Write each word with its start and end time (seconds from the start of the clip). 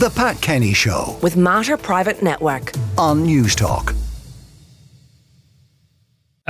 The 0.00 0.08
Pat 0.08 0.40
Kenny 0.40 0.72
Show 0.72 1.18
with 1.20 1.36
Mater 1.36 1.76
Private 1.76 2.22
Network. 2.22 2.72
on 2.96 3.26
Newstalk. 3.26 3.99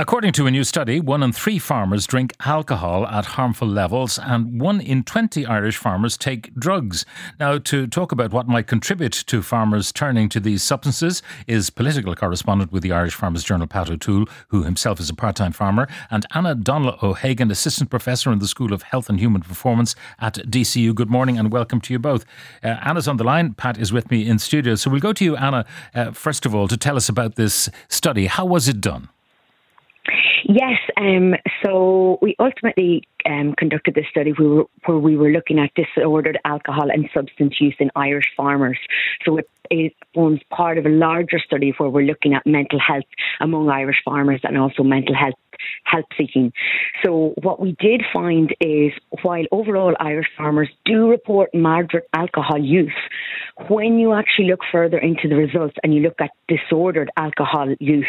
According 0.01 0.33
to 0.33 0.47
a 0.47 0.51
new 0.51 0.63
study, 0.63 0.99
one 0.99 1.21
in 1.21 1.31
three 1.31 1.59
farmers 1.59 2.07
drink 2.07 2.33
alcohol 2.43 3.05
at 3.05 3.23
harmful 3.37 3.67
levels, 3.67 4.17
and 4.17 4.59
one 4.59 4.81
in 4.81 5.03
20 5.03 5.45
Irish 5.45 5.77
farmers 5.77 6.17
take 6.17 6.51
drugs. 6.55 7.05
Now, 7.39 7.59
to 7.59 7.85
talk 7.85 8.11
about 8.11 8.33
what 8.33 8.47
might 8.47 8.65
contribute 8.65 9.11
to 9.11 9.43
farmers 9.43 9.91
turning 9.91 10.27
to 10.29 10.39
these 10.39 10.63
substances 10.63 11.21
is 11.45 11.69
political 11.69 12.15
correspondent 12.15 12.71
with 12.71 12.81
the 12.81 12.91
Irish 12.91 13.13
Farmers 13.13 13.43
Journal, 13.43 13.67
Pat 13.67 13.91
O'Toole, 13.91 14.25
who 14.47 14.63
himself 14.63 14.99
is 14.99 15.07
a 15.11 15.13
part 15.13 15.35
time 15.35 15.51
farmer, 15.51 15.87
and 16.09 16.25
Anna 16.33 16.55
Donnla 16.55 17.03
O'Hagan, 17.03 17.51
assistant 17.51 17.91
professor 17.91 18.31
in 18.31 18.39
the 18.39 18.47
School 18.47 18.73
of 18.73 18.81
Health 18.81 19.07
and 19.07 19.19
Human 19.19 19.43
Performance 19.43 19.93
at 20.17 20.33
DCU. 20.33 20.95
Good 20.95 21.11
morning 21.11 21.37
and 21.37 21.51
welcome 21.51 21.79
to 21.79 21.93
you 21.93 21.99
both. 21.99 22.25
Uh, 22.63 22.69
Anna's 22.83 23.07
on 23.07 23.17
the 23.17 23.23
line, 23.23 23.53
Pat 23.53 23.77
is 23.77 23.93
with 23.93 24.09
me 24.09 24.27
in 24.27 24.39
studio. 24.39 24.73
So 24.73 24.89
we'll 24.89 24.99
go 24.99 25.13
to 25.13 25.23
you, 25.23 25.35
Anna, 25.35 25.63
uh, 25.93 26.09
first 26.09 26.47
of 26.47 26.55
all, 26.55 26.67
to 26.69 26.75
tell 26.75 26.97
us 26.97 27.07
about 27.07 27.35
this 27.35 27.69
study. 27.87 28.25
How 28.25 28.45
was 28.45 28.67
it 28.67 28.81
done? 28.81 29.07
Yes, 30.45 30.79
um, 30.97 31.35
so 31.63 32.17
we 32.21 32.35
ultimately 32.39 33.03
um, 33.25 33.53
conducted 33.57 33.95
this 33.95 34.05
study 34.09 34.31
where 34.31 34.65
we, 34.97 35.15
were, 35.17 35.31
looking 35.31 35.59
at 35.59 35.71
disordered 35.75 36.37
alcohol 36.45 36.89
and 36.91 37.09
substance 37.13 37.59
use 37.59 37.75
in 37.79 37.89
Irish 37.95 38.25
farmers. 38.35 38.77
So 39.25 39.37
it, 39.37 39.49
it 39.71 39.93
forms 40.13 40.41
part 40.49 40.77
of 40.77 40.85
a 40.85 40.89
larger 40.89 41.39
study 41.39 41.73
where 41.77 41.89
we're 41.89 42.05
looking 42.05 42.33
at 42.33 42.45
mental 42.45 42.79
health 42.79 43.05
among 43.39 43.69
Irish 43.69 44.01
farmers 44.03 44.41
and 44.43 44.57
also 44.57 44.83
mental 44.83 45.15
health 45.15 45.33
help 45.85 46.05
seeking. 46.17 46.51
So 47.03 47.33
what 47.41 47.59
we 47.59 47.75
did 47.79 48.03
find 48.13 48.53
is 48.59 48.91
while 49.23 49.45
overall 49.51 49.95
Irish 49.99 50.27
farmers 50.37 50.69
do 50.85 51.09
report 51.09 51.53
moderate 51.53 52.07
alcohol 52.13 52.59
use, 52.59 52.91
when 53.69 53.97
you 53.97 54.13
actually 54.13 54.49
look 54.49 54.61
further 54.71 54.97
into 54.97 55.29
the 55.29 55.35
results 55.35 55.75
and 55.83 55.93
you 55.93 56.01
look 56.01 56.19
at 56.19 56.31
disordered 56.47 57.09
alcohol 57.17 57.73
use, 57.79 58.05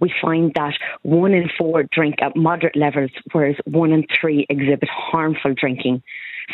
we 0.00 0.12
find 0.20 0.52
that 0.54 0.74
one 1.02 1.32
in 1.32 1.48
four 1.56 1.84
drink 1.84 2.16
at 2.20 2.36
moderate 2.36 2.76
levels, 2.76 3.10
whereas 3.32 3.56
one 3.64 3.92
in 3.92 4.04
three 4.20 4.46
exhibit 4.50 4.88
harmful 4.90 5.54
drinking. 5.54 6.02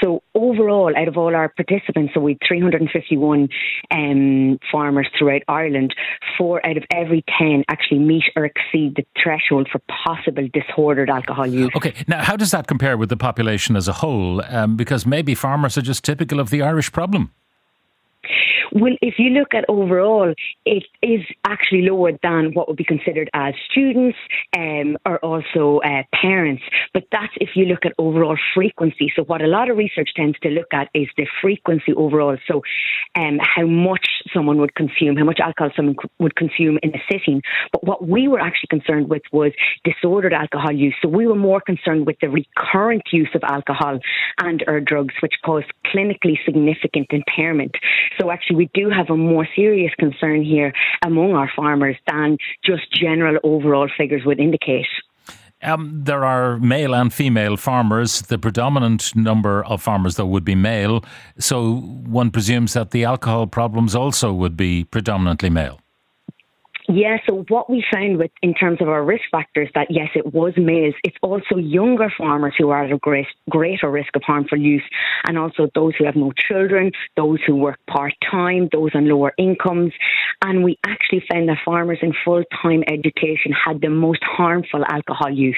So 0.01 0.22
overall, 0.53 0.93
out 0.97 1.09
of 1.09 1.17
all 1.17 1.35
our 1.35 1.49
participants, 1.49 2.13
so 2.15 2.21
we 2.21 2.33
had 2.33 2.39
351 2.47 3.49
um, 3.91 4.59
farmers 4.71 5.09
throughout 5.19 5.43
Ireland, 5.49 5.95
four 6.37 6.65
out 6.67 6.77
of 6.77 6.85
every 6.91 7.25
10 7.39 7.65
actually 7.69 8.01
meet 8.01 8.25
or 8.37 8.45
exceed 8.45 8.97
the 8.97 9.05
threshold 9.23 9.69
for 9.71 9.81
possible 10.05 10.49
disordered 10.53 11.11
alcohol 11.11 11.47
use. 11.47 11.71
Okay, 11.77 11.95
now 12.07 12.23
how 12.23 12.37
does 12.37 12.51
that 12.51 12.67
compare 12.67 12.97
with 12.97 13.09
the 13.09 13.17
population 13.17 13.77
as 13.77 13.89
a 13.89 13.93
whole? 13.93 14.43
Um, 14.49 14.77
because 14.77 15.07
maybe 15.07 15.35
farmers 15.35 15.77
are 15.79 15.83
just 15.83 16.05
typical 16.05 16.41
of 16.41 16.51
the 16.51 16.63
Irish 16.63 16.93
problem. 16.93 17.33
Well, 18.73 18.95
if 19.03 19.15
you 19.19 19.31
look 19.31 19.55
at 19.55 19.65
overall, 19.69 20.33
it 20.65 20.85
is 21.03 21.21
actually 21.45 21.83
lower 21.83 22.13
than 22.23 22.53
what 22.55 22.69
would 22.69 22.77
be 22.77 22.85
considered 22.85 23.29
as 23.35 23.55
students 23.71 24.17
um, 24.57 24.97
or 25.05 25.19
also 25.19 25.81
uh, 25.85 26.03
parents. 26.15 26.63
But 26.95 27.05
that's 27.11 27.33
if 27.37 27.51
you 27.55 27.67
look 27.67 27.85
at 27.85 27.93
overall 27.99 28.39
frequency. 28.55 29.13
So, 29.15 29.25
what 29.25 29.43
a 29.43 29.47
lot 29.47 29.71
of 29.71 29.77
research 29.77 30.11
tends 30.15 30.39
to 30.41 30.49
look 30.49 30.73
at 30.73 30.89
is 30.95 31.09
the 31.17 31.27
frequency 31.41 31.93
overall. 31.95 32.37
So, 32.47 32.63
um, 33.17 33.39
how 33.41 33.67
much 33.67 34.07
someone 34.33 34.59
would 34.59 34.75
consume, 34.75 35.17
how 35.17 35.25
much 35.25 35.41
alcohol 35.41 35.71
someone 35.77 35.97
would 36.19 36.37
consume 36.37 36.79
in 36.83 36.95
a 36.95 37.03
sitting. 37.11 37.43
But 37.73 37.85
what 37.85 38.09
we 38.09 38.29
were 38.29 38.41
actually 38.41 38.69
concerned 38.69 39.09
with 39.09 39.23
was 39.33 39.53
disordered 39.85 40.33
alcohol 40.33 40.73
use. 40.73 40.95
So, 41.03 41.09
we 41.09 41.27
were 41.27 41.35
more 41.35 41.61
concerned 41.61 42.07
with 42.07 42.17
the 42.21 42.29
recurrent 42.29 43.03
use 43.13 43.31
of 43.35 43.43
alcohol 43.45 43.99
and 44.39 44.65
or 44.67 44.81
drugs, 44.81 45.15
which 45.21 45.35
cause 45.45 45.65
clinically 45.87 46.37
significant 46.45 47.09
impairment. 47.11 47.75
So, 48.21 48.31
actually, 48.31 48.57
we 48.57 48.71
do 48.75 48.91
have 48.91 49.11
a 49.11 49.17
more 49.17 49.47
serious 49.55 49.93
concern 49.99 50.43
here 50.43 50.73
among 51.05 51.33
our 51.33 51.51
farmers 51.55 51.97
than 52.07 52.39
just 52.65 52.93
general 52.93 53.39
overall 53.43 53.89
figures 53.97 54.23
would 54.25 54.41
indicate. 54.41 54.87
Um, 55.63 56.03
there 56.05 56.25
are 56.25 56.59
male 56.59 56.95
and 56.95 57.13
female 57.13 57.57
farmers. 57.57 58.23
The 58.23 58.39
predominant 58.39 59.15
number 59.15 59.65
of 59.65 59.81
farmers, 59.81 60.17
though, 60.17 60.27
would 60.27 60.45
be 60.45 60.57
male. 60.57 61.05
So 61.39 61.77
one 61.77 62.31
presumes 62.31 62.73
that 62.73 62.91
the 62.91 63.05
alcohol 63.05 63.47
problems 63.47 63.95
also 63.95 64.33
would 64.33 64.57
be 64.57 64.85
predominantly 64.85 65.51
male. 65.51 65.82
Yeah, 66.95 67.17
so 67.27 67.45
what 67.49 67.71
we 67.71 67.83
found 67.91 68.19
with 68.19 68.31
in 68.43 68.53
terms 68.53 68.83
of 68.83 68.89
our 68.89 69.03
risk 69.03 69.23
factors 69.31 69.71
that 69.75 69.87
yes, 69.91 70.11
it 70.15 70.35
was 70.35 70.53
males. 70.59 70.95
It's 71.05 71.17
also 71.23 71.57
younger 71.57 72.13
farmers 72.19 72.53
who 72.59 72.69
are 72.69 72.85
at 72.85 72.93
a 72.93 72.99
great, 72.99 73.27
greater 73.49 73.91
risk 73.91 74.15
of 74.15 74.23
harmful 74.23 74.59
use, 74.59 74.83
and 75.27 75.39
also 75.39 75.71
those 75.75 75.95
who 75.97 76.05
have 76.05 76.17
no 76.17 76.33
children, 76.33 76.93
those 77.17 77.39
who 77.47 77.57
work 77.57 77.79
part 77.87 78.13
time, 78.31 78.69
those 78.73 78.91
on 78.95 79.09
lower 79.09 79.33
incomes, 79.39 79.93
and 80.43 80.65
we 80.65 80.79
actually 80.85 81.25
found 81.31 81.49
that 81.49 81.59
farmers 81.65 81.99
in 82.03 82.13
full 82.25 82.43
time 82.63 82.85
education 82.89 83.53
had 83.53 83.81
the 83.81 83.89
most 83.89 84.23
harmful 84.23 84.85
alcohol 84.87 85.31
use. 85.31 85.57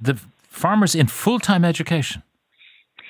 The 0.00 0.18
farmers 0.48 0.96
in 0.96 1.06
full 1.06 1.38
time 1.38 1.64
education. 1.64 2.24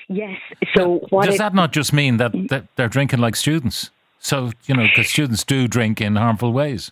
Yes. 0.09 0.37
So 0.75 1.07
what 1.09 1.25
Does 1.25 1.35
it- 1.35 1.37
that 1.39 1.55
not 1.55 1.71
just 1.71 1.91
mean 1.91 2.17
that, 2.17 2.33
mm. 2.33 2.47
that 2.49 2.65
they're 2.75 2.89
drinking 2.89 3.19
like 3.19 3.35
students? 3.35 3.89
So, 4.23 4.51
you 4.67 4.75
know, 4.75 4.83
because 4.83 5.09
students 5.09 5.43
do 5.43 5.67
drink 5.67 5.99
in 5.99 6.15
harmful 6.15 6.53
ways. 6.53 6.91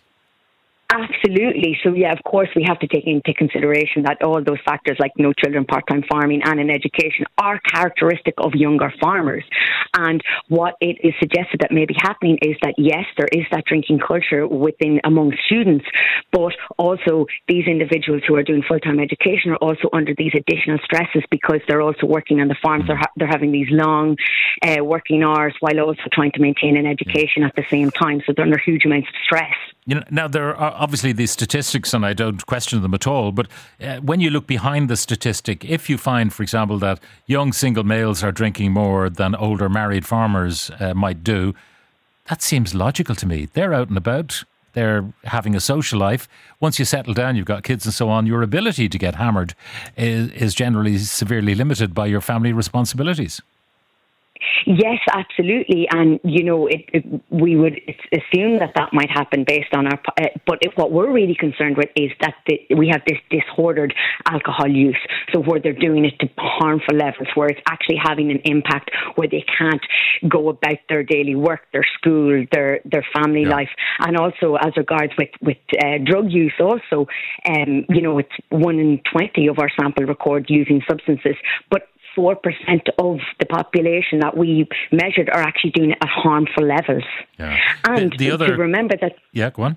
Absolutely. 0.92 1.78
So, 1.84 1.94
yeah, 1.94 2.12
of 2.12 2.18
course, 2.24 2.48
we 2.56 2.64
have 2.66 2.80
to 2.80 2.88
take 2.88 3.06
into 3.06 3.32
consideration 3.32 4.02
that 4.02 4.22
all 4.22 4.42
those 4.42 4.58
factors, 4.64 4.96
like 4.98 5.12
no 5.16 5.32
children, 5.32 5.64
part 5.64 5.84
time 5.88 6.02
farming, 6.10 6.42
and 6.44 6.58
in 6.58 6.68
education, 6.68 7.26
are 7.38 7.60
characteristic 7.60 8.34
of 8.38 8.54
younger 8.54 8.92
farmers. 9.00 9.44
And 9.94 10.20
what 10.48 10.74
it 10.80 10.98
is 11.04 11.14
suggested 11.20 11.60
that 11.60 11.70
may 11.70 11.86
be 11.86 11.94
happening 11.96 12.38
is 12.42 12.56
that, 12.62 12.74
yes, 12.76 13.04
there 13.16 13.28
is 13.30 13.46
that 13.52 13.66
drinking 13.66 14.00
culture 14.00 14.48
within 14.48 15.00
among 15.04 15.32
students, 15.46 15.84
but 16.32 16.54
also 16.76 17.26
these 17.46 17.66
individuals 17.68 18.22
who 18.26 18.34
are 18.34 18.42
doing 18.42 18.62
full 18.66 18.80
time 18.80 18.98
education 18.98 19.52
are 19.52 19.62
also 19.62 19.88
under 19.92 20.12
these 20.18 20.32
additional 20.34 20.78
stresses 20.84 21.22
because 21.30 21.60
they're 21.68 21.82
also 21.82 22.06
working 22.06 22.40
on 22.40 22.48
the 22.48 22.56
farms. 22.60 22.86
They're, 22.88 22.96
ha- 22.96 23.12
they're 23.16 23.28
having 23.28 23.52
these 23.52 23.68
long 23.70 24.16
uh, 24.62 24.82
working 24.82 25.22
hours 25.22 25.54
while 25.60 25.78
also 25.78 26.02
trying 26.12 26.32
to 26.32 26.40
maintain 26.40 26.76
an 26.76 26.86
education 26.86 27.44
at 27.44 27.54
the 27.54 27.64
same 27.70 27.92
time. 27.92 28.22
So, 28.26 28.32
they're 28.34 28.44
under 28.44 28.58
huge 28.58 28.84
amounts 28.84 29.08
of 29.08 29.14
stress. 29.24 29.54
You 29.86 29.96
know, 29.96 30.04
now 30.10 30.28
there 30.28 30.54
are 30.54 30.72
obviously 30.72 31.12
these 31.12 31.30
statistics, 31.30 31.94
and 31.94 32.04
I 32.04 32.12
don't 32.12 32.44
question 32.46 32.82
them 32.82 32.94
at 32.94 33.06
all. 33.06 33.32
But 33.32 33.48
uh, 33.80 33.96
when 33.96 34.20
you 34.20 34.30
look 34.30 34.46
behind 34.46 34.88
the 34.88 34.96
statistic, 34.96 35.64
if 35.64 35.88
you 35.88 35.96
find, 35.96 36.32
for 36.32 36.42
example, 36.42 36.78
that 36.78 37.00
young 37.26 37.52
single 37.52 37.84
males 37.84 38.22
are 38.22 38.32
drinking 38.32 38.72
more 38.72 39.08
than 39.08 39.34
older 39.34 39.68
married 39.68 40.06
farmers 40.06 40.70
uh, 40.78 40.94
might 40.94 41.24
do, 41.24 41.54
that 42.28 42.42
seems 42.42 42.74
logical 42.74 43.14
to 43.16 43.26
me. 43.26 43.48
They're 43.52 43.74
out 43.74 43.88
and 43.88 43.96
about. 43.96 44.44
They're 44.72 45.04
having 45.24 45.56
a 45.56 45.60
social 45.60 45.98
life. 45.98 46.28
Once 46.60 46.78
you 46.78 46.84
settle 46.84 47.14
down, 47.14 47.34
you've 47.34 47.46
got 47.46 47.64
kids 47.64 47.84
and 47.84 47.94
so 47.94 48.08
on. 48.08 48.26
Your 48.26 48.42
ability 48.42 48.88
to 48.88 48.98
get 48.98 49.16
hammered 49.16 49.54
is, 49.96 50.30
is 50.30 50.54
generally 50.54 50.98
severely 50.98 51.54
limited 51.54 51.92
by 51.92 52.06
your 52.06 52.20
family 52.20 52.52
responsibilities. 52.52 53.40
Yes, 54.66 54.98
absolutely, 55.12 55.88
and 55.90 56.20
you 56.22 56.44
know, 56.44 56.66
it, 56.66 56.84
it, 56.92 57.04
we 57.30 57.56
would 57.56 57.80
assume 58.12 58.58
that 58.58 58.72
that 58.76 58.90
might 58.92 59.10
happen 59.10 59.44
based 59.46 59.72
on 59.74 59.86
our. 59.86 59.98
Uh, 60.20 60.26
but 60.46 60.58
what 60.76 60.92
we're 60.92 61.10
really 61.12 61.34
concerned 61.34 61.76
with 61.76 61.88
is 61.96 62.10
that 62.20 62.34
the, 62.46 62.60
we 62.76 62.88
have 62.88 63.02
this 63.06 63.18
disordered 63.30 63.94
alcohol 64.30 64.68
use, 64.68 64.98
so 65.32 65.40
where 65.40 65.60
they're 65.60 65.72
doing 65.72 66.04
it 66.04 66.18
to 66.20 66.28
harmful 66.38 66.96
levels, 66.96 67.28
where 67.34 67.48
it's 67.48 67.60
actually 67.68 67.96
having 68.02 68.30
an 68.30 68.40
impact, 68.44 68.90
where 69.14 69.28
they 69.28 69.44
can't 69.58 69.82
go 70.28 70.48
about 70.50 70.78
their 70.88 71.02
daily 71.02 71.34
work, 71.34 71.60
their 71.72 71.86
school, 71.98 72.44
their 72.52 72.80
their 72.84 73.04
family 73.14 73.42
Yeah. 73.42 73.56
life, 73.56 73.70
and 74.00 74.16
also 74.16 74.56
as 74.56 74.76
regards 74.76 75.12
with 75.18 75.30
with 75.40 75.58
uh, 75.82 75.98
drug 76.04 76.30
use. 76.30 76.52
Also, 76.60 77.06
um, 77.48 77.84
you 77.88 78.02
know, 78.02 78.18
it's 78.18 78.36
one 78.50 78.78
in 78.78 79.00
twenty 79.10 79.46
of 79.46 79.58
our 79.58 79.70
sample 79.80 80.04
record 80.04 80.46
using 80.48 80.82
substances, 80.88 81.36
but 81.70 81.82
4% 82.16 82.36
of 82.98 83.18
the 83.38 83.46
population 83.46 84.20
that 84.20 84.36
we 84.36 84.66
measured 84.92 85.28
are 85.30 85.40
actually 85.40 85.70
doing 85.70 85.90
it 85.92 85.98
at 86.00 86.08
harmful 86.08 86.66
levels. 86.66 87.04
Yeah. 87.38 87.58
And 87.84 88.12
the, 88.12 88.16
the 88.16 88.30
other, 88.32 88.46
to 88.48 88.54
remember 88.54 88.96
that 89.00 89.16
yeah, 89.32 89.50
go 89.50 89.62
on. 89.62 89.76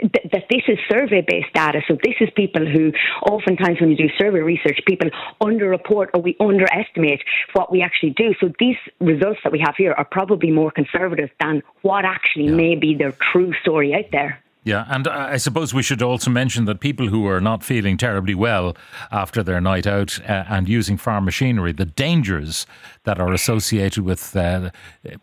th- 0.00 0.30
that 0.32 0.44
this 0.50 0.62
is 0.68 0.78
survey 0.90 1.24
based 1.26 1.52
data. 1.54 1.80
So 1.88 1.96
this 2.02 2.14
is 2.20 2.28
people 2.36 2.66
who 2.66 2.92
oftentimes 3.30 3.80
when 3.80 3.90
you 3.90 3.96
do 3.96 4.08
survey 4.18 4.40
research, 4.40 4.80
people 4.86 5.10
underreport 5.40 6.08
or 6.14 6.20
we 6.20 6.36
underestimate 6.40 7.22
what 7.52 7.72
we 7.72 7.82
actually 7.82 8.10
do. 8.10 8.34
So 8.40 8.52
these 8.58 8.76
results 9.00 9.40
that 9.44 9.52
we 9.52 9.60
have 9.60 9.74
here 9.76 9.92
are 9.92 10.04
probably 10.04 10.50
more 10.50 10.70
conservative 10.70 11.30
than 11.40 11.62
what 11.82 12.04
actually 12.04 12.48
may 12.48 12.74
be 12.76 12.94
the 12.94 13.14
true 13.32 13.52
story 13.62 13.94
out 13.94 14.10
there. 14.12 14.42
Yeah, 14.66 14.84
and 14.88 15.06
I 15.06 15.36
suppose 15.36 15.72
we 15.72 15.84
should 15.84 16.02
also 16.02 16.28
mention 16.28 16.64
that 16.64 16.80
people 16.80 17.06
who 17.06 17.24
are 17.28 17.40
not 17.40 17.62
feeling 17.62 17.96
terribly 17.96 18.34
well 18.34 18.76
after 19.12 19.44
their 19.44 19.60
night 19.60 19.86
out 19.86 20.18
uh, 20.28 20.42
and 20.48 20.68
using 20.68 20.96
farm 20.96 21.24
machinery, 21.24 21.70
the 21.70 21.84
dangers 21.84 22.66
that 23.04 23.20
are 23.20 23.32
associated 23.32 24.02
with 24.02 24.34
uh, 24.34 24.70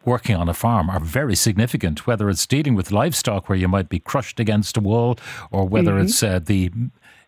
working 0.05 0.37
on 0.37 0.47
a 0.47 0.53
farm 0.53 0.89
are 0.89 1.01
very 1.01 1.35
significant, 1.35 2.07
whether 2.07 2.29
it's 2.29 2.47
dealing 2.47 2.73
with 2.73 2.93
livestock 2.93 3.49
where 3.49 3.57
you 3.57 3.67
might 3.67 3.89
be 3.89 3.99
crushed 3.99 4.39
against 4.39 4.77
a 4.77 4.79
wall 4.79 5.17
or 5.51 5.67
whether 5.67 5.99
it's 5.99 6.23
uh, 6.23 6.39
the 6.39 6.71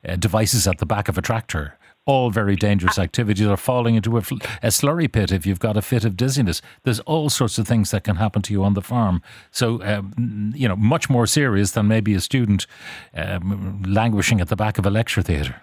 uh, 0.08 0.16
devices 0.16 0.70
at 0.70 0.78
the 0.78 0.86
back 0.86 1.10
of 1.10 1.18
a 1.18 1.22
tractor 1.22 1.78
all 2.06 2.30
very 2.30 2.56
dangerous 2.56 3.00
activities, 3.00 3.48
or 3.48 3.58
falling 3.58 3.96
into 3.96 4.16
a, 4.18 4.20
a, 4.20 4.70
slurry 4.70 5.12
pit 5.12 5.32
if 5.32 5.46
you've 5.46 5.60
got 5.60 5.76
a 5.76 5.82
fit 5.82 6.06
of 6.06 6.16
dizziness. 6.16 6.62
There's 6.84 7.00
all 7.02 7.30
sorts 7.30 7.58
of 7.58 7.68
things 7.68 7.92
that 7.92 8.04
can 8.04 8.18
happen 8.18 8.42
to 8.44 8.54
you 8.54 8.64
on 8.64 8.76
the 8.76 8.82
farm. 8.82 9.22
So, 9.52 9.84
um, 9.84 10.54
you 10.56 10.68
know, 10.68 10.76
much 10.76 11.10
more 11.10 11.26
serious 11.26 11.72
than 11.72 11.88
maybe 11.88 12.14
a 12.14 12.22
student 12.22 12.68
um, 13.16 13.84
languishing 13.88 14.40
at 14.40 14.50
the 14.50 14.56
back 14.56 14.78
of 14.78 14.86
a 14.86 14.90
lecture 14.90 15.22
theatre. 15.22 15.62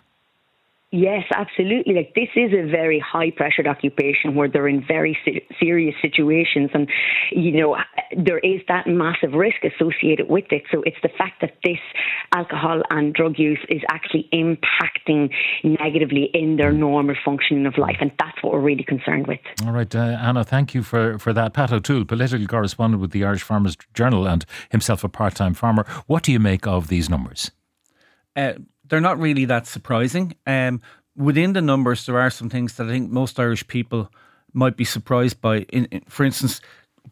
Yes, 0.94 1.24
absolutely. 1.34 1.94
Like 1.94 2.14
this 2.14 2.28
is 2.36 2.52
a 2.52 2.70
very 2.70 3.00
high 3.00 3.30
pressured 3.30 3.66
occupation 3.66 4.34
where 4.34 4.46
they're 4.46 4.68
in 4.68 4.84
very 4.86 5.16
serious 5.58 5.94
situations, 6.02 6.68
and 6.74 6.86
you 7.30 7.50
know 7.50 7.78
there 8.14 8.38
is 8.40 8.60
that 8.68 8.86
massive 8.86 9.32
risk 9.32 9.64
associated 9.64 10.28
with 10.28 10.44
it. 10.50 10.64
So 10.70 10.82
it's 10.82 10.98
the 11.02 11.08
fact 11.16 11.40
that 11.40 11.54
this 11.64 11.78
alcohol 12.34 12.82
and 12.90 13.14
drug 13.14 13.38
use 13.38 13.58
is 13.70 13.80
actually 13.90 14.28
impacting 14.34 15.30
negatively 15.64 16.28
in 16.34 16.56
their 16.56 16.72
normal 16.72 17.14
functioning 17.24 17.64
of 17.64 17.78
life, 17.78 17.96
and 18.02 18.12
that's 18.18 18.36
what 18.42 18.52
we're 18.52 18.60
really 18.60 18.84
concerned 18.84 19.26
with. 19.26 19.40
All 19.64 19.72
right, 19.72 19.94
uh, 19.94 20.18
Anna, 20.20 20.44
thank 20.44 20.74
you 20.74 20.82
for 20.82 21.18
for 21.18 21.32
that. 21.32 21.54
Pat 21.54 21.72
O'Toole, 21.72 22.04
political 22.04 22.46
correspondent 22.46 23.00
with 23.00 23.12
the 23.12 23.24
Irish 23.24 23.42
Farmers 23.42 23.78
Journal, 23.94 24.28
and 24.28 24.44
himself 24.68 25.04
a 25.04 25.08
part 25.08 25.36
time 25.36 25.54
farmer. 25.54 25.86
What 26.06 26.22
do 26.22 26.32
you 26.32 26.38
make 26.38 26.66
of 26.66 26.88
these 26.88 27.08
numbers? 27.08 27.50
Uh, 28.36 28.54
they're 28.92 29.00
not 29.00 29.18
really 29.18 29.46
that 29.46 29.66
surprising. 29.66 30.36
Um, 30.46 30.82
within 31.16 31.54
the 31.54 31.62
numbers, 31.62 32.04
there 32.04 32.20
are 32.20 32.28
some 32.28 32.50
things 32.50 32.74
that 32.74 32.88
I 32.88 32.90
think 32.90 33.10
most 33.10 33.40
Irish 33.40 33.66
people 33.66 34.12
might 34.52 34.76
be 34.76 34.84
surprised 34.84 35.40
by. 35.40 35.60
In, 35.72 35.86
in 35.86 36.02
for 36.02 36.24
instance, 36.24 36.60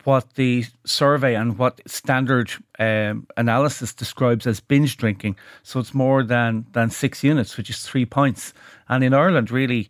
what 0.05 0.35
the 0.35 0.67
survey 0.85 1.35
and 1.35 1.57
what 1.57 1.81
standard 1.87 2.53
um, 2.79 3.27
analysis 3.39 3.95
describes 3.95 4.47
as 4.47 4.61
binge 4.61 4.99
drinking. 4.99 5.37
So 5.63 5.81
it's 5.81 5.95
more 5.95 6.23
than 6.23 6.67
than 6.73 6.91
six 6.91 7.25
units, 7.25 7.57
which 7.57 7.71
is 7.71 7.83
three 7.83 8.05
pints. 8.05 8.53
And 8.91 9.03
in 9.03 9.15
Ireland, 9.15 9.51
really, 9.51 9.89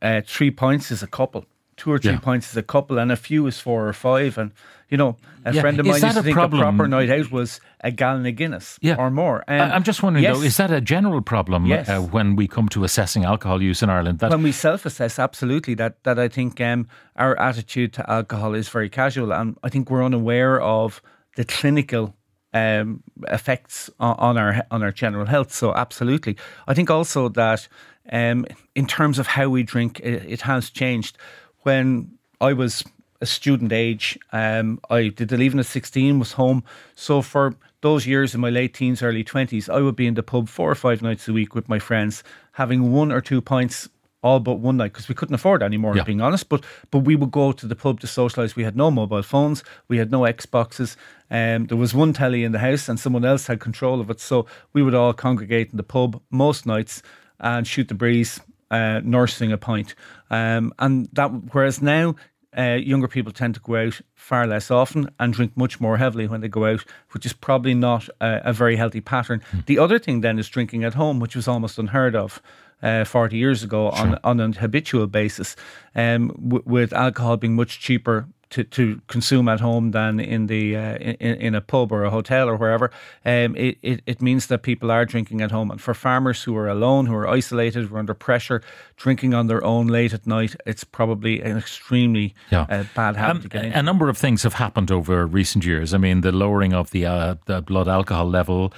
uh, 0.00 0.22
three 0.26 0.50
pints 0.50 0.90
is 0.90 1.02
a 1.02 1.06
couple 1.06 1.44
two 1.76 1.92
or 1.92 1.98
three 1.98 2.12
yeah. 2.12 2.18
pints 2.18 2.50
is 2.50 2.56
a 2.56 2.62
couple, 2.62 2.98
and 2.98 3.12
a 3.12 3.16
few 3.16 3.46
is 3.46 3.60
four 3.60 3.88
or 3.88 3.92
five. 3.92 4.38
And 4.38 4.52
you 4.88 4.96
know, 4.96 5.16
a 5.44 5.52
yeah. 5.52 5.60
friend 5.60 5.80
of 5.80 5.86
mine 5.86 6.00
used 6.00 6.16
to 6.16 6.22
think 6.22 6.34
problem? 6.34 6.60
a 6.60 6.64
proper 6.64 6.88
night 6.88 7.10
out 7.10 7.30
was 7.30 7.60
a 7.80 7.90
gallon 7.90 8.24
of 8.24 8.36
Guinness 8.36 8.78
yeah. 8.80 8.96
or 8.96 9.10
more. 9.10 9.44
And 9.48 9.72
I'm 9.72 9.82
just 9.82 10.02
wondering 10.02 10.22
yes. 10.22 10.36
though, 10.36 10.42
is 10.42 10.56
that 10.58 10.70
a 10.70 10.80
general 10.80 11.22
problem 11.22 11.66
yes. 11.66 11.88
uh, 11.88 12.00
when 12.00 12.36
we 12.36 12.46
come 12.46 12.68
to 12.70 12.84
assessing 12.84 13.24
alcohol 13.24 13.62
use 13.62 13.82
in 13.82 13.90
Ireland? 13.90 14.20
That 14.20 14.30
when 14.30 14.42
we 14.42 14.52
self-assess, 14.52 15.18
absolutely. 15.18 15.74
That 15.74 16.02
that 16.04 16.18
I 16.18 16.28
think 16.28 16.60
um, 16.60 16.88
our 17.16 17.38
attitude 17.38 17.92
to 17.94 18.10
alcohol 18.10 18.54
is 18.54 18.68
very 18.68 18.88
casual, 18.88 19.32
and 19.32 19.56
I 19.62 19.68
think 19.68 19.90
we're 19.90 20.04
unaware 20.04 20.60
of 20.60 21.02
the 21.36 21.44
clinical 21.44 22.14
um, 22.54 23.02
effects 23.28 23.90
on, 24.00 24.16
on, 24.18 24.38
our 24.38 24.66
on 24.70 24.82
our 24.82 24.92
general 24.92 25.26
health. 25.26 25.52
So 25.52 25.74
absolutely, 25.74 26.36
I 26.66 26.74
think 26.74 26.90
also 26.90 27.28
that 27.30 27.68
um, 28.12 28.46
in 28.74 28.86
terms 28.86 29.18
of 29.18 29.26
how 29.26 29.48
we 29.48 29.62
drink, 29.62 30.00
it, 30.00 30.24
it 30.26 30.40
has 30.42 30.70
changed 30.70 31.18
when 31.66 32.16
I 32.40 32.52
was 32.52 32.84
a 33.20 33.26
student 33.26 33.72
age. 33.72 34.16
Um, 34.32 34.78
I 34.88 35.08
did 35.08 35.28
the 35.30 35.36
leaving 35.36 35.58
at 35.58 35.66
16, 35.66 36.20
was 36.20 36.32
home. 36.32 36.62
So 36.94 37.22
for 37.22 37.56
those 37.80 38.06
years 38.06 38.34
in 38.34 38.40
my 38.40 38.50
late 38.50 38.74
teens, 38.74 39.02
early 39.02 39.24
20s, 39.24 39.68
I 39.68 39.80
would 39.80 39.96
be 39.96 40.06
in 40.06 40.14
the 40.14 40.22
pub 40.22 40.48
four 40.48 40.70
or 40.70 40.76
five 40.76 41.02
nights 41.02 41.26
a 41.26 41.32
week 41.32 41.56
with 41.56 41.68
my 41.68 41.80
friends, 41.80 42.22
having 42.52 42.92
one 42.92 43.10
or 43.10 43.20
two 43.20 43.40
pints 43.40 43.88
all 44.22 44.38
but 44.40 44.54
one 44.54 44.76
night 44.76 44.92
because 44.92 45.08
we 45.08 45.14
couldn't 45.14 45.34
afford 45.34 45.62
any 45.62 45.76
more, 45.76 45.96
yeah. 45.96 46.04
being 46.04 46.20
honest. 46.20 46.48
But 46.48 46.64
but 46.90 47.00
we 47.00 47.16
would 47.16 47.30
go 47.30 47.52
to 47.52 47.66
the 47.66 47.76
pub 47.76 48.00
to 48.00 48.06
socialise. 48.06 48.56
We 48.56 48.64
had 48.64 48.76
no 48.76 48.90
mobile 48.90 49.22
phones, 49.22 49.62
we 49.88 49.98
had 49.98 50.10
no 50.10 50.20
Xboxes. 50.20 50.96
Um, 51.30 51.66
there 51.66 51.76
was 51.76 51.94
one 51.94 52.12
telly 52.12 52.42
in 52.44 52.52
the 52.52 52.58
house, 52.58 52.88
and 52.88 52.98
someone 52.98 53.24
else 53.24 53.46
had 53.46 53.60
control 53.60 54.00
of 54.00 54.10
it. 54.10 54.20
So 54.20 54.46
we 54.72 54.82
would 54.82 54.94
all 54.94 55.12
congregate 55.12 55.70
in 55.70 55.76
the 55.76 55.82
pub 55.82 56.20
most 56.30 56.66
nights 56.66 57.02
and 57.38 57.66
shoot 57.66 57.88
the 57.88 57.94
breeze, 57.94 58.40
uh, 58.70 59.00
nursing 59.04 59.52
a 59.52 59.58
pint. 59.58 59.94
Um, 60.30 60.72
and 60.78 61.08
that 61.12 61.28
whereas 61.52 61.80
now 61.80 62.14
uh, 62.56 62.74
younger 62.74 63.08
people 63.08 63.32
tend 63.32 63.54
to 63.54 63.60
go 63.60 63.76
out 63.76 64.00
far 64.14 64.46
less 64.46 64.70
often 64.70 65.10
and 65.20 65.32
drink 65.32 65.56
much 65.56 65.80
more 65.80 65.98
heavily 65.98 66.26
when 66.26 66.40
they 66.40 66.48
go 66.48 66.64
out, 66.64 66.84
which 67.10 67.26
is 67.26 67.32
probably 67.32 67.74
not 67.74 68.08
a, 68.20 68.40
a 68.44 68.52
very 68.52 68.76
healthy 68.76 69.00
pattern. 69.00 69.42
Mm. 69.52 69.66
The 69.66 69.78
other 69.78 69.98
thing 69.98 70.22
then 70.22 70.38
is 70.38 70.48
drinking 70.48 70.84
at 70.84 70.94
home, 70.94 71.20
which 71.20 71.36
was 71.36 71.48
almost 71.48 71.78
unheard 71.78 72.16
of. 72.16 72.40
Uh, 72.82 73.06
40 73.06 73.38
years 73.38 73.62
ago 73.62 73.90
sure. 73.90 74.06
on, 74.06 74.18
on 74.22 74.38
an 74.38 74.52
habitual 74.52 75.06
basis, 75.06 75.56
um, 75.94 76.28
w- 76.28 76.62
with 76.66 76.92
alcohol 76.92 77.38
being 77.38 77.56
much 77.56 77.80
cheaper 77.80 78.28
to, 78.50 78.64
to 78.64 79.00
consume 79.08 79.48
at 79.48 79.60
home 79.60 79.90
than 79.90 80.20
in 80.20 80.46
the 80.46 80.76
uh, 80.76 80.96
in, 80.96 81.34
in 81.36 81.54
a 81.54 81.60
pub 81.60 81.92
or 81.92 82.04
a 82.04 82.10
hotel 82.10 82.48
or 82.48 82.56
wherever, 82.56 82.90
um, 83.24 83.56
it, 83.56 83.78
it, 83.82 84.02
it 84.06 84.22
means 84.22 84.46
that 84.46 84.62
people 84.62 84.90
are 84.90 85.04
drinking 85.04 85.40
at 85.42 85.50
home. 85.50 85.70
And 85.70 85.80
for 85.80 85.94
farmers 85.94 86.44
who 86.44 86.56
are 86.56 86.68
alone, 86.68 87.06
who 87.06 87.14
are 87.14 87.28
isolated, 87.28 87.86
who 87.86 87.96
are 87.96 87.98
under 87.98 88.14
pressure, 88.14 88.62
drinking 88.96 89.34
on 89.34 89.46
their 89.46 89.64
own 89.64 89.88
late 89.88 90.14
at 90.14 90.26
night, 90.26 90.54
it's 90.64 90.84
probably 90.84 91.42
an 91.42 91.56
extremely 91.56 92.34
yeah. 92.50 92.66
uh, 92.68 92.84
bad 92.94 93.16
habit 93.16 93.36
um, 93.36 93.42
to 93.42 93.48
get 93.48 93.64
into. 93.64 93.78
A 93.78 93.82
number 93.82 94.08
of 94.08 94.16
things 94.16 94.42
have 94.42 94.54
happened 94.54 94.90
over 94.90 95.26
recent 95.26 95.64
years. 95.64 95.92
I 95.92 95.98
mean, 95.98 96.20
the 96.20 96.32
lowering 96.32 96.72
of 96.72 96.90
the, 96.90 97.06
uh, 97.06 97.34
the 97.46 97.62
blood 97.62 97.88
alcohol 97.88 98.28
level 98.28 98.72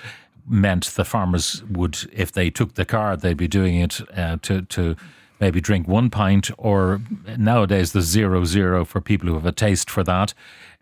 meant 0.51 0.87
the 0.95 1.05
farmers 1.05 1.63
would, 1.71 1.99
if 2.13 2.33
they 2.33 2.51
took 2.51 2.75
the 2.75 2.85
card, 2.85 3.21
they'd 3.21 3.37
be 3.37 3.49
doing 3.49 3.77
it 3.77 4.01
uh, 4.17 4.39
to 4.43 4.63
to 4.63 4.97
maybe 5.41 5.61
drink 5.61 5.87
one 5.89 6.11
pint, 6.11 6.51
or 6.59 7.01
nowadays 7.37 7.93
the 7.93 8.03
zero 8.03 8.45
zero 8.45 8.85
for 8.85 9.01
people 9.01 9.29
who 9.29 9.35
have 9.35 9.47
a 9.47 9.53
taste 9.53 9.91
for 9.91 10.05
that. 10.05 10.35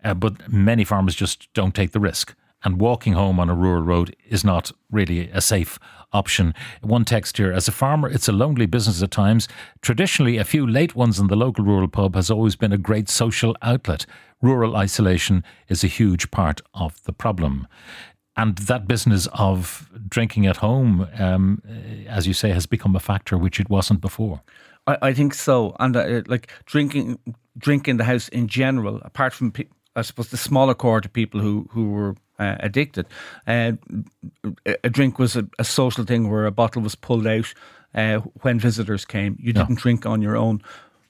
Uh, 0.03 0.13
but 0.13 0.51
many 0.51 0.83
farmers 0.83 1.15
just 1.15 1.51
don't 1.53 1.75
take 1.75 1.91
the 1.91 1.99
risk. 1.99 2.35
And 2.63 2.81
walking 2.81 3.13
home 3.13 3.39
on 3.39 3.49
a 3.49 3.55
rural 3.55 3.83
road 3.83 4.15
is 4.27 4.43
not 4.43 4.71
really 4.91 5.29
a 5.29 5.41
safe 5.41 5.77
option. 6.11 6.53
One 6.81 7.05
text 7.05 7.37
here 7.37 7.51
As 7.51 7.67
a 7.67 7.71
farmer, 7.71 8.09
it's 8.09 8.27
a 8.27 8.31
lonely 8.31 8.65
business 8.65 9.01
at 9.03 9.11
times. 9.11 9.47
Traditionally, 9.81 10.37
a 10.37 10.43
few 10.43 10.65
late 10.65 10.95
ones 10.95 11.19
in 11.19 11.27
the 11.27 11.35
local 11.35 11.63
rural 11.63 11.87
pub 11.87 12.15
has 12.15 12.31
always 12.31 12.55
been 12.55 12.73
a 12.73 12.77
great 12.77 13.09
social 13.09 13.55
outlet. 13.61 14.05
Rural 14.41 14.75
isolation 14.75 15.43
is 15.67 15.83
a 15.83 15.87
huge 15.87 16.31
part 16.31 16.61
of 16.73 17.03
the 17.03 17.13
problem. 17.13 17.67
And 18.35 18.55
that 18.57 18.87
business 18.87 19.27
of 19.33 19.89
drinking 20.07 20.45
at 20.45 20.57
home, 20.57 21.07
um, 21.19 21.61
as 22.07 22.27
you 22.27 22.33
say, 22.33 22.49
has 22.51 22.65
become 22.65 22.95
a 22.95 22.99
factor 22.99 23.37
which 23.37 23.59
it 23.59 23.69
wasn't 23.69 24.01
before. 24.01 24.41
I, 24.85 24.97
I 25.01 25.13
think 25.13 25.33
so, 25.33 25.75
and 25.79 25.95
uh, 25.95 26.21
like 26.27 26.51
drinking, 26.65 27.19
drink 27.57 27.87
in 27.87 27.97
the 27.97 28.03
house 28.03 28.27
in 28.29 28.47
general, 28.47 28.99
apart 29.03 29.33
from 29.33 29.53
I 29.95 30.01
suppose 30.01 30.29
the 30.29 30.37
smaller 30.37 30.75
cohort 30.75 31.05
of 31.05 31.13
people 31.13 31.41
who 31.41 31.67
who 31.71 31.89
were 31.89 32.15
uh, 32.39 32.55
addicted, 32.59 33.07
uh, 33.47 33.73
a 34.83 34.89
drink 34.89 35.19
was 35.19 35.35
a, 35.35 35.47
a, 35.57 35.63
social 35.63 36.03
thing 36.03 36.29
where 36.29 36.45
a 36.45 36.51
bottle 36.51 36.83
was 36.83 36.93
pulled 36.93 37.25
out 37.25 37.51
uh, 37.95 38.19
when 38.41 38.59
visitors 38.59 39.05
came. 39.05 39.37
You 39.39 39.53
didn't 39.53 39.71
no. 39.71 39.75
drink 39.75 40.05
on 40.05 40.21
your 40.21 40.37
own. 40.37 40.61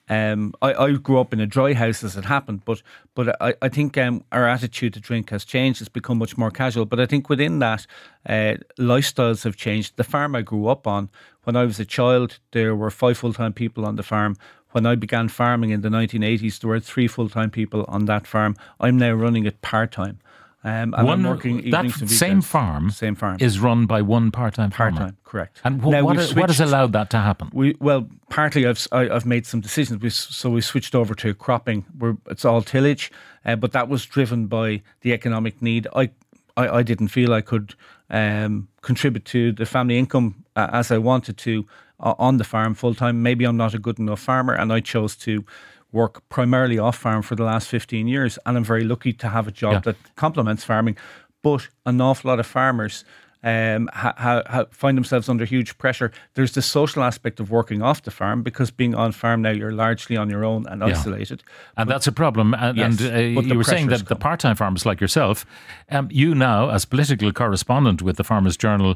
Um, 0.09 0.53
I, 0.61 0.73
I, 0.73 0.91
grew 0.93 1.19
up 1.19 1.33
in 1.33 1.41
a 1.41 1.45
dry 1.45 1.73
house 1.73 2.01
as 2.01 2.15
it 2.15 2.23
happened, 2.25 2.63
but 2.63 2.81
but 3.13 3.41
I, 3.41 3.55
I 3.61 3.67
think 3.67 3.97
um, 3.97 4.23
our 4.31 4.47
attitude 4.47 4.93
to 4.93 5.01
drink 5.01 5.31
has 5.31 5.43
changed. 5.43 5.81
It's 5.81 5.89
become 5.89 6.17
much 6.17 6.37
more 6.37 6.51
casual. 6.51 6.85
But 6.85 7.01
I 7.01 7.05
think 7.05 7.29
within 7.29 7.59
that, 7.59 7.85
uh, 8.25 8.55
lifestyles 8.79 9.43
have 9.43 9.57
changed. 9.57 9.97
The 9.97 10.05
farm 10.05 10.33
I 10.35 10.43
grew 10.43 10.67
up 10.67 10.87
on, 10.87 11.09
when 11.43 11.57
I 11.57 11.65
was 11.65 11.79
a 11.79 11.85
child, 11.85 12.39
there 12.51 12.75
were 12.75 12.89
five 12.89 13.17
full 13.17 13.33
time 13.33 13.53
people 13.53 13.85
on 13.85 13.97
the 13.97 14.03
farm. 14.03 14.37
When 14.71 14.85
I 14.85 14.95
began 14.95 15.27
farming 15.27 15.71
in 15.71 15.81
the 15.81 15.89
1980s, 15.89 16.59
there 16.59 16.69
were 16.69 16.79
three 16.79 17.07
full 17.07 17.29
time 17.29 17.49
people 17.49 17.83
on 17.87 18.05
that 18.05 18.27
farm. 18.27 18.55
I'm 18.79 18.97
now 18.97 19.11
running 19.13 19.45
it 19.45 19.61
part 19.61 19.91
time. 19.91 20.19
Um, 20.67 20.93
and 20.97 21.07
one, 21.07 21.23
working 21.23 21.69
that 21.69 21.89
same 22.09 22.41
farm, 22.41 22.89
same 22.89 23.15
farm 23.15 23.37
is 23.39 23.57
run 23.57 23.85
by 23.85 24.01
one 24.01 24.31
part-time 24.31 24.71
farmer. 24.71 24.97
Part-time, 24.97 25.17
correct. 25.23 25.61
And 25.63 25.81
wh- 25.81 25.87
what, 25.87 26.17
switched, 26.17 26.35
what, 26.35 26.49
has 26.49 26.59
allowed 26.59 26.91
that 26.91 27.09
to 27.11 27.19
happen? 27.19 27.49
We 27.53 27.77
well, 27.79 28.09
partly 28.29 28.67
I've 28.67 28.85
I, 28.91 29.05
have 29.05 29.25
made 29.25 29.45
some 29.45 29.61
decisions. 29.61 30.01
We, 30.01 30.09
so 30.09 30.49
we 30.49 30.59
switched 30.59 30.93
over 30.93 31.15
to 31.15 31.33
cropping. 31.33 31.85
Where 31.97 32.17
it's 32.29 32.43
all 32.43 32.61
tillage, 32.61 33.13
uh, 33.45 33.55
but 33.55 33.71
that 33.71 33.87
was 33.87 34.05
driven 34.05 34.47
by 34.47 34.81
the 35.03 35.13
economic 35.13 35.61
need. 35.61 35.87
I 35.95 36.09
I, 36.57 36.79
I 36.79 36.83
didn't 36.83 37.09
feel 37.09 37.33
I 37.33 37.41
could 37.41 37.75
um, 38.09 38.67
contribute 38.81 39.23
to 39.25 39.53
the 39.53 39.65
family 39.65 39.97
income 39.97 40.43
uh, 40.57 40.67
as 40.73 40.91
I 40.91 40.97
wanted 40.97 41.37
to 41.37 41.65
uh, 42.01 42.15
on 42.19 42.37
the 42.37 42.43
farm 42.43 42.73
full 42.73 42.93
time. 42.93 43.23
Maybe 43.23 43.45
I'm 43.45 43.55
not 43.55 43.73
a 43.73 43.79
good 43.79 43.99
enough 43.99 44.19
farmer, 44.19 44.53
and 44.53 44.73
I 44.73 44.81
chose 44.81 45.15
to 45.17 45.45
work 45.91 46.27
primarily 46.29 46.77
off 46.77 46.97
farm 46.97 47.21
for 47.21 47.35
the 47.35 47.43
last 47.43 47.67
15 47.67 48.07
years, 48.07 48.37
and 48.45 48.57
I'm 48.57 48.63
very 48.63 48.83
lucky 48.83 49.13
to 49.13 49.29
have 49.29 49.47
a 49.47 49.51
job 49.51 49.73
yeah. 49.73 49.79
that 49.79 50.15
complements 50.15 50.63
farming. 50.63 50.97
But 51.43 51.67
an 51.85 52.01
awful 52.01 52.29
lot 52.29 52.39
of 52.39 52.45
farmers 52.45 53.05
um, 53.43 53.89
ha, 53.93 54.13
ha, 54.17 54.65
find 54.71 54.97
themselves 54.97 55.29
under 55.29 55.45
huge 55.45 55.77
pressure. 55.77 56.11
There's 56.33 56.53
the 56.53 56.61
social 56.61 57.03
aspect 57.03 57.39
of 57.39 57.51
working 57.51 57.81
off 57.81 58.03
the 58.03 58.11
farm 58.11 58.43
because 58.43 58.71
being 58.71 58.95
on 58.95 59.11
farm 59.11 59.41
now, 59.41 59.51
you're 59.51 59.71
largely 59.71 60.17
on 60.17 60.29
your 60.29 60.43
own 60.43 60.65
and 60.67 60.81
yeah. 60.81 60.87
isolated. 60.87 61.43
And 61.77 61.87
but, 61.87 61.93
that's 61.93 62.07
a 62.07 62.11
problem. 62.11 62.53
And, 62.53 62.77
yes, 62.77 62.99
and 63.01 63.37
uh, 63.37 63.39
you 63.39 63.55
were 63.55 63.63
saying 63.63 63.87
that 63.87 63.99
come. 63.99 64.05
the 64.09 64.15
part 64.15 64.39
time 64.39 64.55
farmers 64.55 64.85
like 64.85 64.99
yourself, 64.99 65.45
um, 65.89 66.09
you 66.11 66.33
now, 66.33 66.69
as 66.69 66.85
political 66.85 67.31
correspondent 67.31 68.01
with 68.01 68.17
the 68.17 68.23
Farmers 68.23 68.57
Journal, 68.57 68.95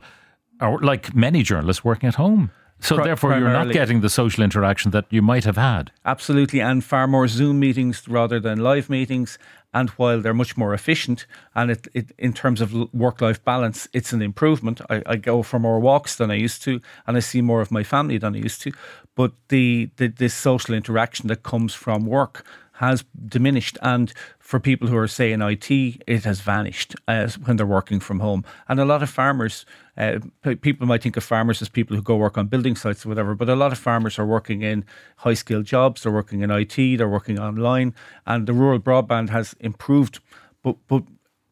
are 0.60 0.80
like 0.80 1.16
many 1.16 1.44
journalists 1.44 1.84
working 1.84 2.08
at 2.08 2.16
home. 2.16 2.52
So 2.82 2.96
Pri- 2.96 3.06
therefore, 3.06 3.38
you're 3.38 3.50
not 3.50 3.72
getting 3.72 4.02
the 4.02 4.10
social 4.10 4.44
interaction 4.44 4.92
that 4.92 5.06
you 5.10 5.22
might 5.22 5.46
have 5.46 5.58
had. 5.58 5.92
Absolutely, 6.06 6.60
and 6.60 6.84
far 6.84 7.08
more 7.08 7.28
Zoom 7.28 7.60
meetings 7.60 8.08
rather 8.08 8.40
than 8.40 8.60
live 8.60 8.90
meetings. 8.90 9.38
And 9.74 9.90
while 9.92 10.20
they're 10.20 10.34
much 10.34 10.58
more 10.58 10.74
efficient, 10.74 11.26
and 11.56 11.72
it, 11.72 11.88
it 11.94 12.12
in 12.18 12.34
terms 12.34 12.60
of 12.60 12.74
work-life 12.94 13.42
balance, 13.46 13.88
it's 13.94 14.12
an 14.12 14.22
improvement. 14.22 14.82
I, 14.90 15.02
I, 15.06 15.16
go 15.16 15.44
for 15.44 15.60
more 15.60 15.80
walks 15.80 16.18
than 16.18 16.30
I 16.30 16.36
used 16.36 16.62
to, 16.64 16.82
and 17.08 17.16
I 17.16 17.22
see 17.22 17.42
more 17.42 17.62
of 17.62 17.72
my 17.72 17.84
family 17.84 18.18
than 18.18 18.36
I 18.36 18.40
used 18.40 18.62
to. 18.64 18.74
but 19.16 19.32
the, 19.48 19.90
the 19.98 20.08
the 20.08 20.30
social 20.30 20.76
interaction 20.76 21.28
that 21.28 21.44
comes 21.44 21.74
from 21.74 22.06
work 22.06 22.46
has 22.82 23.06
diminished. 23.28 23.78
And 23.84 24.12
for 24.40 24.60
people 24.60 24.88
who 24.88 24.98
are, 24.98 25.08
say, 25.08 25.32
in 25.32 25.42
IT, 25.42 25.70
it 25.70 26.24
has 26.24 26.42
vanished 26.42 26.96
as 27.08 27.38
when 27.38 27.58
they're 27.58 27.66
working 27.66 28.00
from 28.00 28.20
home. 28.20 28.44
And 28.68 28.80
a 28.80 28.86
lot 28.86 29.04
of 29.04 29.10
farmers, 29.10 29.66
uh, 29.98 30.18
people 30.62 30.88
might 30.88 31.04
think 31.04 31.16
of 31.16 31.24
farmers 31.24 31.62
as 31.62 31.70
people 31.70 31.96
who 31.96 32.02
go 32.02 32.16
work 32.16 32.40
on 32.40 32.48
building 32.48 32.76
sites 32.76 33.06
or 33.06 33.10
whatever, 33.10 33.36
but 33.36 33.50
a 33.50 33.56
lot 33.56 33.72
of 33.72 33.78
farmers 33.78 34.18
are 34.18 34.26
working 34.26 34.64
in 34.64 34.84
high 35.18 35.36
skilled 35.36 35.66
jobs, 35.66 36.02
they're 36.02 36.12
working 36.12 36.42
in 36.42 36.50
IT, 36.50 36.76
they're 36.98 37.08
working 37.08 37.40
online, 37.40 37.94
and 38.26 38.48
the 38.48 38.54
rural 38.54 38.80
broadband 38.80 39.30
has 39.30 39.56
improved. 39.60 40.20
But, 40.64 40.78
but 40.88 41.04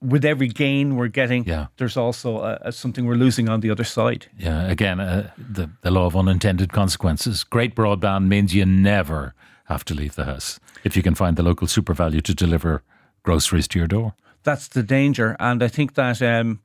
with 0.01 0.25
every 0.25 0.47
gain 0.47 0.95
we're 0.95 1.09
getting, 1.09 1.45
yeah. 1.45 1.67
there's 1.77 1.95
also 1.95 2.39
a, 2.39 2.59
a 2.63 2.71
something 2.71 3.05
we're 3.05 3.21
losing 3.25 3.49
on 3.49 3.59
the 3.59 3.69
other 3.69 3.83
side. 3.83 4.25
Yeah, 4.35 4.67
again, 4.67 4.99
uh, 4.99 5.29
the, 5.37 5.69
the 5.81 5.91
law 5.91 6.07
of 6.07 6.15
unintended 6.15 6.73
consequences. 6.73 7.43
Great 7.43 7.75
broadband 7.75 8.27
means 8.27 8.55
you 8.55 8.65
never 8.65 9.35
have 9.69 9.85
to 9.85 9.93
leave 9.93 10.15
the 10.15 10.25
house 10.25 10.59
if 10.83 10.97
you 10.97 11.03
can 11.03 11.15
find 11.15 11.37
the 11.37 11.43
local 11.43 11.67
SuperValu 11.67 12.23
to 12.23 12.33
deliver 12.33 12.83
groceries 13.23 13.67
to 13.69 13.79
your 13.79 13.87
door. 13.87 14.13
That's 14.43 14.67
the 14.67 14.83
danger, 14.83 15.35
and 15.39 15.61
I 15.63 15.67
think 15.67 15.93
that 15.93 16.21
um, 16.21 16.61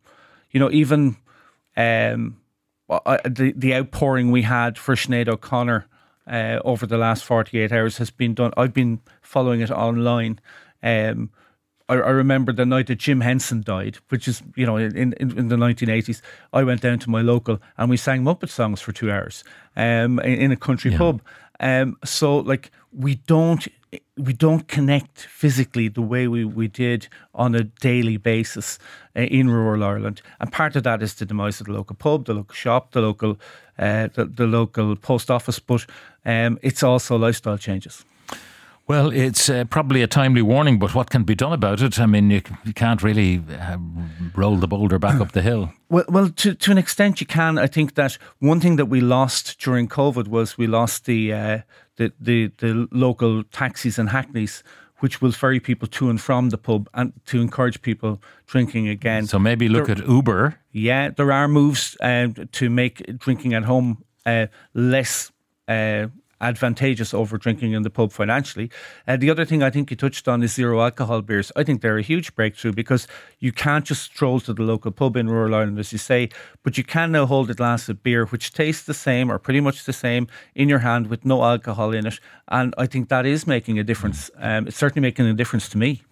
you 0.50 0.60
know 0.60 0.70
even 0.70 1.16
um, 1.76 2.40
the 2.88 3.52
the 3.56 3.74
outpouring 3.74 4.30
we 4.30 4.42
had 4.42 4.78
for 4.78 4.94
Sinead 4.94 5.28
O'Connor 5.28 5.86
uh, 6.26 6.58
over 6.64 6.86
the 6.86 6.98
last 6.98 7.24
forty 7.24 7.58
eight 7.60 7.72
hours 7.72 7.98
has 7.98 8.10
been 8.10 8.34
done. 8.34 8.52
I've 8.56 8.74
been 8.74 9.00
following 9.22 9.60
it 9.60 9.70
online. 9.70 10.40
Um, 10.82 11.30
I, 11.88 11.94
I, 11.94 12.10
remember 12.10 12.52
the 12.52 12.64
night 12.64 12.86
that 12.86 12.96
Jim 12.96 13.20
Henson 13.20 13.62
died, 13.62 13.98
which 14.08 14.26
is 14.26 14.42
you 14.56 14.66
know 14.66 14.76
in, 14.76 14.96
in, 14.96 15.38
in, 15.38 15.48
the 15.48 15.56
1980s. 15.56 16.20
I 16.52 16.62
went 16.64 16.80
down 16.80 16.98
to 17.00 17.10
my 17.10 17.20
local 17.20 17.60
and 17.76 17.90
we 17.90 17.96
sang 17.96 18.22
Muppet 18.22 18.50
songs 18.50 18.80
for 18.80 18.92
two 18.92 19.10
hours 19.10 19.44
um, 19.76 20.18
in, 20.20 20.34
in, 20.34 20.52
a 20.52 20.56
country 20.56 20.92
yeah. 20.92 20.98
pub. 20.98 21.22
Um, 21.60 21.96
so 22.04 22.38
like 22.38 22.70
we 22.92 23.16
don't 23.16 23.66
we 24.16 24.32
don't 24.32 24.66
connect 24.68 25.20
physically 25.20 25.88
the 25.88 26.02
way 26.02 26.26
we, 26.28 26.44
we 26.44 26.68
did 26.68 27.08
on 27.34 27.54
a 27.54 27.64
daily 27.64 28.16
basis 28.16 28.78
uh, 29.16 29.20
in 29.20 29.48
rural 29.48 29.84
Ireland. 29.84 30.22
And 30.40 30.50
part 30.50 30.76
of 30.76 30.84
that 30.84 31.02
is 31.02 31.14
the 31.14 31.26
demise 31.26 31.60
of 31.60 31.66
the 31.66 31.72
local 31.72 31.96
pub, 31.96 32.26
the 32.26 32.34
local 32.34 32.54
shop, 32.54 32.92
the 32.92 33.00
local 33.00 33.38
uh, 33.78 34.08
the, 34.14 34.24
the 34.24 34.46
local 34.46 34.94
post 34.96 35.30
office, 35.30 35.58
but 35.58 35.84
um, 36.24 36.58
it's 36.62 36.82
also 36.82 37.18
lifestyle 37.18 37.58
changes. 37.58 38.04
Well, 38.86 39.10
it's 39.10 39.48
uh, 39.48 39.64
probably 39.64 40.02
a 40.02 40.06
timely 40.06 40.42
warning, 40.42 40.78
but 40.78 40.94
what 40.94 41.08
can 41.08 41.24
be 41.24 41.34
done 41.34 41.54
about 41.54 41.80
it? 41.80 41.98
I 41.98 42.04
mean, 42.04 42.30
you, 42.30 42.42
you 42.64 42.74
can't 42.74 43.02
really 43.02 43.42
uh, 43.58 43.78
roll 44.36 44.56
the 44.56 44.68
boulder 44.68 44.98
back 44.98 45.20
up 45.20 45.32
the 45.32 45.42
hill. 45.42 45.72
Well, 45.90 46.04
well, 46.08 46.28
to 46.28 46.54
to 46.54 46.72
an 46.72 46.78
extent 46.78 47.20
you 47.20 47.26
can. 47.26 47.56
I 47.56 47.68
think 47.68 47.94
that 47.94 48.18
one 48.40 48.58
thing 48.58 48.74
that 48.76 48.86
we 48.86 49.00
lost 49.00 49.60
during 49.60 49.86
COVID 49.86 50.26
was 50.26 50.58
we 50.58 50.66
lost 50.66 51.04
the 51.04 51.32
uh, 51.32 51.58
the, 51.96 52.12
the 52.18 52.50
the 52.58 52.88
local 52.90 53.44
taxis 53.44 53.96
and 53.96 54.08
hackneys 54.08 54.64
which 55.04 55.20
will 55.20 55.32
ferry 55.32 55.60
people 55.60 55.86
to 55.86 56.08
and 56.08 56.20
from 56.20 56.48
the 56.48 56.56
pub 56.56 56.88
and 56.94 57.12
to 57.26 57.40
encourage 57.40 57.82
people 57.82 58.22
drinking 58.46 58.88
again. 58.88 59.26
So 59.26 59.38
maybe 59.38 59.68
look 59.68 59.86
there, 59.86 59.98
at 59.98 60.08
Uber. 60.08 60.58
Yeah, 60.72 61.10
there 61.10 61.30
are 61.30 61.46
moves 61.46 61.96
uh, 62.00 62.28
to 62.52 62.70
make 62.70 63.18
drinking 63.18 63.54
at 63.54 63.64
home 63.64 64.02
uh, 64.24 64.46
less 64.72 65.30
uh, 65.68 66.06
advantageous 66.44 67.14
over 67.14 67.38
drinking 67.38 67.72
in 67.72 67.82
the 67.82 67.90
pub 67.90 68.12
financially. 68.12 68.70
Uh, 69.08 69.16
the 69.16 69.30
other 69.30 69.44
thing 69.44 69.62
I 69.62 69.70
think 69.70 69.90
you 69.90 69.96
touched 69.96 70.28
on 70.28 70.42
is 70.42 70.52
zero 70.52 70.80
alcohol 70.82 71.22
beers. 71.22 71.50
I 71.56 71.64
think 71.64 71.80
they're 71.80 71.98
a 71.98 72.02
huge 72.02 72.34
breakthrough 72.34 72.72
because 72.72 73.08
you 73.40 73.50
can't 73.50 73.84
just 73.84 74.02
stroll 74.02 74.40
to 74.40 74.52
the 74.52 74.62
local 74.62 74.92
pub 74.92 75.16
in 75.16 75.28
rural 75.28 75.54
Ireland, 75.54 75.78
as 75.78 75.92
you 75.92 75.98
say, 75.98 76.28
but 76.62 76.76
you 76.76 76.84
can 76.84 77.12
now 77.12 77.26
hold 77.26 77.50
a 77.50 77.54
glass 77.54 77.88
of 77.88 78.02
beer 78.02 78.26
which 78.26 78.52
tastes 78.52 78.84
the 78.84 78.94
same 78.94 79.30
or 79.30 79.38
pretty 79.38 79.60
much 79.60 79.84
the 79.84 79.92
same 79.92 80.28
in 80.54 80.68
your 80.68 80.80
hand 80.80 81.08
with 81.08 81.24
no 81.24 81.42
alcohol 81.42 81.92
in 81.92 82.06
it. 82.06 82.20
And 82.48 82.74
I 82.76 82.86
think 82.86 83.08
that 83.08 83.26
is 83.26 83.46
making 83.46 83.78
a 83.78 83.84
difference. 83.84 84.30
Um, 84.38 84.68
it's 84.68 84.76
certainly 84.76 85.06
making 85.08 85.26
a 85.26 85.32
difference 85.32 85.68
to 85.70 85.78
me. 85.78 86.02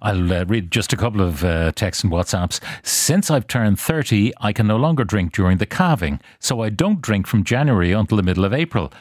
I'll 0.00 0.32
uh, 0.32 0.44
read 0.44 0.70
just 0.70 0.92
a 0.92 0.96
couple 0.96 1.20
of 1.20 1.44
uh, 1.44 1.72
texts 1.72 2.04
and 2.04 2.12
WhatsApps. 2.12 2.60
Since 2.82 3.30
I've 3.30 3.46
turned 3.46 3.80
30, 3.80 4.32
I 4.40 4.52
can 4.52 4.66
no 4.66 4.76
longer 4.76 5.04
drink 5.04 5.32
during 5.32 5.58
the 5.58 5.66
calving, 5.66 6.20
so 6.38 6.60
I 6.60 6.70
don't 6.70 7.00
drink 7.00 7.26
from 7.26 7.44
January 7.44 7.92
until 7.92 8.16
the 8.16 8.22
middle 8.22 8.44
of 8.44 8.52
April 8.52 8.92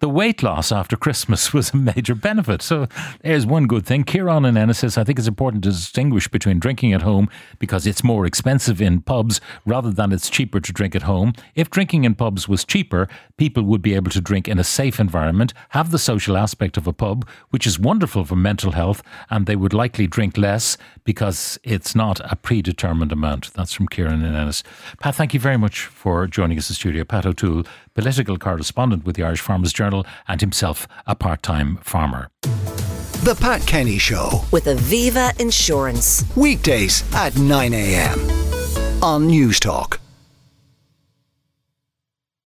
the 0.00 0.08
weight 0.08 0.42
loss 0.42 0.70
after 0.70 0.96
Christmas 0.96 1.52
was 1.54 1.70
a 1.70 1.76
major 1.76 2.14
benefit. 2.14 2.62
So 2.62 2.86
there's 3.22 3.46
one 3.46 3.66
good 3.66 3.86
thing. 3.86 4.04
Kieran 4.04 4.44
and 4.44 4.58
Ennis 4.58 4.78
says, 4.78 4.98
I 4.98 5.04
think 5.04 5.18
it's 5.18 5.28
important 5.28 5.64
to 5.64 5.70
distinguish 5.70 6.28
between 6.28 6.58
drinking 6.58 6.92
at 6.92 7.02
home 7.02 7.28
because 7.58 7.86
it's 7.86 8.04
more 8.04 8.26
expensive 8.26 8.80
in 8.80 9.00
pubs 9.00 9.40
rather 9.64 9.90
than 9.90 10.12
it's 10.12 10.28
cheaper 10.28 10.60
to 10.60 10.72
drink 10.72 10.94
at 10.94 11.02
home. 11.02 11.32
If 11.54 11.70
drinking 11.70 12.04
in 12.04 12.14
pubs 12.14 12.48
was 12.48 12.64
cheaper, 12.64 13.08
people 13.36 13.62
would 13.64 13.82
be 13.82 13.94
able 13.94 14.10
to 14.10 14.20
drink 14.20 14.48
in 14.48 14.58
a 14.58 14.64
safe 14.64 15.00
environment, 15.00 15.54
have 15.70 15.90
the 15.90 15.98
social 15.98 16.36
aspect 16.36 16.76
of 16.76 16.86
a 16.86 16.92
pub, 16.92 17.26
which 17.50 17.66
is 17.66 17.78
wonderful 17.78 18.24
for 18.24 18.36
mental 18.36 18.72
health, 18.72 19.02
and 19.30 19.46
they 19.46 19.56
would 19.56 19.72
likely 19.72 20.06
drink 20.06 20.36
less 20.36 20.76
because 21.04 21.58
it's 21.62 21.94
not 21.94 22.20
a 22.30 22.36
predetermined 22.36 23.12
amount. 23.12 23.52
That's 23.54 23.72
from 23.72 23.88
Kieran 23.88 24.22
and 24.22 24.36
Ennis. 24.36 24.62
Pat, 25.00 25.14
thank 25.14 25.32
you 25.32 25.40
very 25.40 25.56
much 25.56 25.86
for 25.86 26.26
joining 26.26 26.58
us 26.58 26.68
in 26.68 26.72
the 26.72 26.76
studio. 26.76 27.04
Pat 27.04 27.24
O'Toole, 27.24 27.64
political 27.96 28.38
correspondent 28.38 29.04
with 29.04 29.16
the 29.16 29.24
Irish 29.24 29.40
Farmers 29.40 29.72
Journal 29.72 30.06
and 30.28 30.40
himself 30.40 30.86
a 31.06 31.16
part 31.16 31.42
time 31.42 31.78
farmer. 31.78 32.28
The 33.24 33.36
Pat 33.40 33.66
Kenny 33.66 33.98
Show 33.98 34.44
with 34.52 34.66
Aviva 34.66 35.38
Insurance. 35.40 36.24
Weekdays 36.36 37.02
at 37.14 37.36
9 37.36 37.72
a.m. 37.72 38.20
on 39.02 39.28
Newstalk. 39.28 39.98